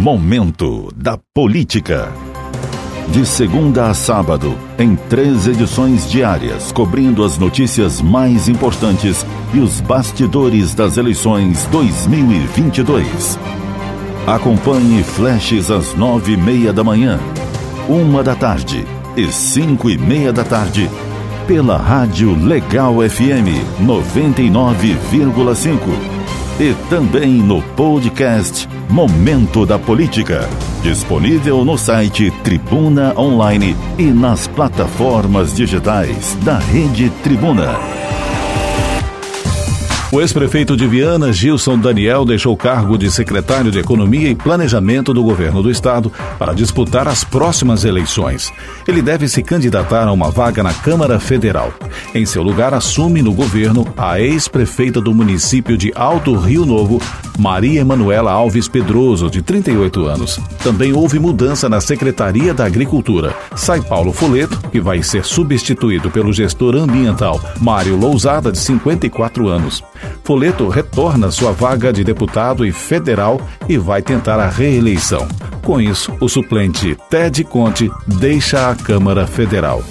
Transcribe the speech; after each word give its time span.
Momento 0.00 0.88
da 0.96 1.18
Política. 1.34 2.10
De 3.08 3.26
segunda 3.26 3.90
a 3.90 3.94
sábado, 3.94 4.56
em 4.78 4.96
três 4.96 5.46
edições 5.46 6.10
diárias, 6.10 6.72
cobrindo 6.72 7.22
as 7.22 7.36
notícias 7.36 8.00
mais 8.00 8.48
importantes 8.48 9.26
e 9.52 9.58
os 9.58 9.82
bastidores 9.82 10.74
das 10.74 10.96
eleições 10.96 11.66
2022. 11.66 13.38
Acompanhe 14.26 15.02
flashes 15.02 15.70
às 15.70 15.94
nove 15.94 16.32
e 16.32 16.36
meia 16.38 16.72
da 16.72 16.82
manhã, 16.82 17.20
uma 17.86 18.22
da 18.22 18.34
tarde 18.34 18.86
e 19.14 19.30
cinco 19.30 19.90
e 19.90 19.98
meia 19.98 20.32
da 20.32 20.44
tarde, 20.44 20.88
pela 21.46 21.76
Rádio 21.76 22.34
Legal 22.42 22.94
FM 23.06 23.82
99,5 23.82 26.19
e 26.60 26.74
também 26.90 27.32
no 27.32 27.62
podcast 27.74 28.68
Momento 28.90 29.64
da 29.64 29.78
Política, 29.78 30.46
disponível 30.82 31.64
no 31.64 31.78
site 31.78 32.30
Tribuna 32.44 33.18
Online 33.18 33.74
e 33.98 34.04
nas 34.04 34.46
plataformas 34.46 35.54
digitais 35.54 36.36
da 36.44 36.58
Rede 36.58 37.08
Tribuna. 37.22 37.78
O 40.12 40.20
ex-prefeito 40.20 40.76
de 40.76 40.88
Viana, 40.88 41.32
Gilson 41.32 41.78
Daniel, 41.78 42.24
deixou 42.24 42.52
o 42.52 42.56
cargo 42.56 42.98
de 42.98 43.08
secretário 43.12 43.70
de 43.70 43.78
Economia 43.78 44.28
e 44.28 44.34
Planejamento 44.34 45.14
do 45.14 45.22
governo 45.22 45.62
do 45.62 45.70
estado 45.70 46.12
para 46.36 46.52
disputar 46.52 47.06
as 47.06 47.22
próximas 47.22 47.84
eleições. 47.84 48.52
Ele 48.88 49.02
deve 49.02 49.28
se 49.28 49.40
candidatar 49.40 50.08
a 50.08 50.12
uma 50.12 50.28
vaga 50.28 50.64
na 50.64 50.74
Câmara 50.74 51.20
Federal. 51.20 51.72
Em 52.12 52.26
seu 52.26 52.42
lugar, 52.42 52.74
assume 52.74 53.22
no 53.22 53.32
governo 53.32 53.86
a 53.96 54.20
ex-prefeita 54.20 55.00
do 55.00 55.14
município 55.14 55.78
de 55.78 55.92
Alto 55.94 56.34
Rio 56.34 56.66
Novo, 56.66 57.00
Maria 57.38 57.80
Emanuela 57.80 58.32
Alves 58.32 58.66
Pedroso, 58.66 59.30
de 59.30 59.40
38 59.40 60.06
anos. 60.06 60.40
Também 60.64 60.92
houve 60.92 61.20
mudança 61.20 61.68
na 61.68 61.80
Secretaria 61.80 62.52
da 62.52 62.66
Agricultura. 62.66 63.32
Sai 63.54 63.80
Paulo 63.80 64.12
Foleto, 64.12 64.58
que 64.72 64.80
vai 64.80 65.04
ser 65.04 65.24
substituído 65.24 66.10
pelo 66.10 66.32
gestor 66.32 66.74
ambiental 66.74 67.40
Mário 67.60 67.94
Lousada, 67.94 68.50
de 68.50 68.58
54 68.58 69.46
anos. 69.46 69.84
Foleto 70.30 70.68
retorna 70.68 71.28
sua 71.32 71.50
vaga 71.50 71.92
de 71.92 72.04
deputado 72.04 72.64
e 72.64 72.70
federal 72.70 73.40
e 73.68 73.76
vai 73.76 74.00
tentar 74.00 74.38
a 74.38 74.48
reeleição. 74.48 75.26
Com 75.64 75.80
isso, 75.80 76.16
o 76.20 76.28
suplente 76.28 76.96
Ted 77.10 77.42
Conte 77.42 77.90
deixa 78.06 78.70
a 78.70 78.76
Câmara 78.76 79.26
Federal. 79.26 79.82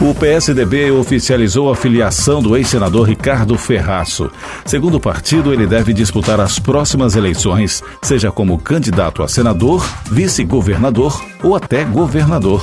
O 0.00 0.14
PSDB 0.14 0.92
oficializou 0.92 1.68
a 1.68 1.74
filiação 1.74 2.40
do 2.40 2.56
ex-senador 2.56 3.08
Ricardo 3.08 3.58
Ferraço. 3.58 4.30
Segundo 4.64 4.98
o 4.98 5.00
partido, 5.00 5.52
ele 5.52 5.66
deve 5.66 5.92
disputar 5.92 6.38
as 6.38 6.60
próximas 6.60 7.16
eleições, 7.16 7.82
seja 8.00 8.30
como 8.30 8.56
candidato 8.56 9.20
a 9.20 9.26
senador, 9.26 9.84
vice-governador 10.08 11.20
ou 11.42 11.56
até 11.56 11.82
governador. 11.82 12.62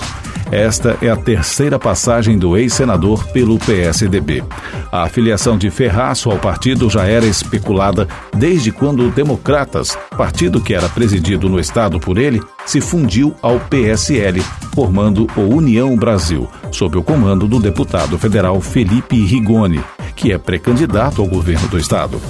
Esta 0.54 0.96
é 1.02 1.10
a 1.10 1.16
terceira 1.16 1.80
passagem 1.80 2.38
do 2.38 2.56
ex-senador 2.56 3.26
pelo 3.30 3.58
PSDB. 3.58 4.44
A 4.92 5.02
afiliação 5.02 5.58
de 5.58 5.72
Ferraço 5.72 6.30
ao 6.30 6.38
partido 6.38 6.92
já 6.92 7.06
era 7.06 7.26
especulada 7.26 8.08
desde 8.38 8.72
quando 8.72 9.08
o 9.08 9.10
Democratas, 9.10 9.98
partido 10.16 10.62
que 10.62 10.76
era 10.76 10.88
presidido 10.88 11.50
no 11.50 11.60
estado 11.60 12.00
por 12.00 12.20
ele, 12.20 12.40
se 12.68 12.80
fundiu 12.80 13.34
ao 13.42 13.60
PSL, 13.62 14.44
formando 14.76 15.26
o 15.36 15.42
União 15.42 15.96
Brasil, 15.96 16.48
sob 16.72 17.00
o 17.00 17.04
comando 17.04 17.48
do 17.48 17.60
deputado 17.60 18.16
federal 18.20 18.62
Felipe 18.62 19.26
Rigoni, 19.26 19.84
que 20.16 20.32
é 20.32 20.38
pré-candidato 20.38 21.20
ao 21.20 21.28
governo 21.28 21.68
do 21.68 21.80
estado. 21.80 22.22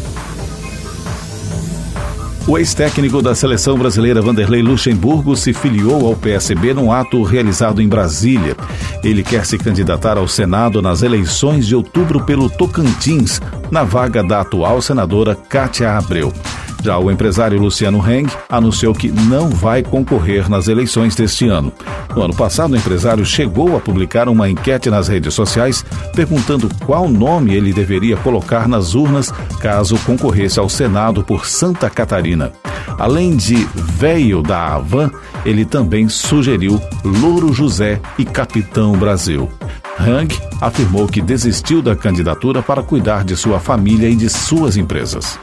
O 2.45 2.57
ex-técnico 2.57 3.21
da 3.21 3.33
seleção 3.33 3.77
brasileira 3.77 4.21
Vanderlei 4.21 4.61
Luxemburgo 4.61 5.33
se 5.35 5.53
filiou 5.53 6.05
ao 6.05 6.13
PSB 6.13 6.73
num 6.73 6.91
ato 6.91 7.23
realizado 7.23 7.81
em 7.81 7.87
Brasília. 7.87 8.55
Ele 9.01 9.23
quer 9.23 9.45
se 9.45 9.57
candidatar 9.57 10.17
ao 10.17 10.27
Senado 10.27 10.81
nas 10.81 11.01
eleições 11.03 11.65
de 11.65 11.73
outubro 11.73 12.25
pelo 12.25 12.49
Tocantins, 12.49 13.39
na 13.71 13.85
vaga 13.85 14.21
da 14.21 14.41
atual 14.41 14.81
senadora 14.81 15.35
Cátia 15.35 15.97
Abreu. 15.97 16.33
Já 16.83 16.99
o 16.99 17.09
empresário 17.09 17.57
Luciano 17.61 17.99
Heng 18.05 18.27
anunciou 18.49 18.93
que 18.93 19.09
não 19.09 19.49
vai 19.49 19.81
concorrer 19.81 20.49
nas 20.49 20.67
eleições 20.67 21.15
deste 21.15 21.47
ano. 21.47 21.71
No 22.13 22.23
ano 22.23 22.35
passado, 22.35 22.73
o 22.73 22.75
empresário 22.75 23.25
chegou 23.25 23.77
a 23.77 23.79
publicar 23.79 24.27
uma 24.27 24.49
enquete 24.49 24.89
nas 24.89 25.07
redes 25.07 25.33
sociais 25.33 25.85
perguntando 26.13 26.69
qual 26.85 27.07
nome 27.07 27.55
ele 27.55 27.71
deveria 27.71 28.17
colocar 28.17 28.67
nas 28.67 28.95
urnas 28.95 29.31
caso 29.61 29.97
concorresse 29.99 30.59
ao 30.59 30.67
Senado 30.67 31.23
por 31.23 31.45
Santa 31.45 31.89
Catarina. 31.89 32.51
Além 32.99 33.37
de 33.37 33.65
Veio 33.73 34.43
da 34.43 34.73
Havan, 34.73 35.09
ele 35.45 35.63
também 35.63 36.09
sugeriu 36.09 36.81
Louro 37.05 37.53
José 37.53 38.01
e 38.17 38.25
Capitão 38.25 38.91
Brasil. 38.91 39.49
Hang 39.97 40.35
afirmou 40.59 41.07
que 41.07 41.21
desistiu 41.21 41.81
da 41.81 41.95
candidatura 41.95 42.61
para 42.61 42.83
cuidar 42.83 43.23
de 43.23 43.37
sua 43.37 43.59
família 43.59 44.09
e 44.09 44.15
de 44.17 44.29
suas 44.29 44.75
empresas. 44.75 45.39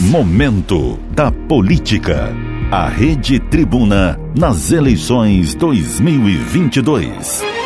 Momento 0.00 0.96
da 1.10 1.32
Política. 1.32 2.32
A 2.70 2.88
Rede 2.88 3.40
Tribuna 3.40 4.16
nas 4.36 4.70
eleições 4.70 5.56
2022. 5.56 7.57